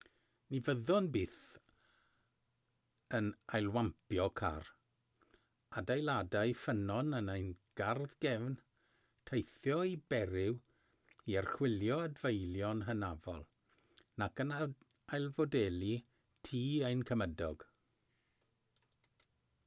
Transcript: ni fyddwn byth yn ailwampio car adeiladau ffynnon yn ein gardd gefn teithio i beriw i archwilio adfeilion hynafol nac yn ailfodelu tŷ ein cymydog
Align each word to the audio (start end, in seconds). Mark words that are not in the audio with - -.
ni 0.53 0.59
fyddwn 0.67 1.07
byth 1.15 1.39
yn 3.17 3.27
ailwampio 3.59 4.23
car 4.41 4.69
adeiladau 5.81 6.55
ffynnon 6.61 7.17
yn 7.19 7.29
ein 7.35 7.51
gardd 7.83 8.15
gefn 8.25 8.57
teithio 9.31 9.77
i 9.91 9.93
beriw 10.15 10.57
i 11.35 11.37
archwilio 11.43 12.01
adfeilion 12.09 12.83
hynafol 12.91 13.45
nac 14.23 14.43
yn 14.47 14.55
ailfodelu 15.19 15.93
tŷ 16.49 16.65
ein 16.91 17.05
cymydog 17.13 17.71